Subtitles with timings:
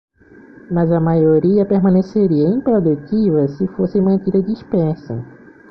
[0.71, 5.23] Mas a maioria permaneceria improdutiva se fosse mantida dispersa.